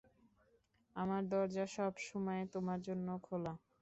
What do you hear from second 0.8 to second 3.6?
আমার দরজা সবসময় তোমার জন্য খোলা।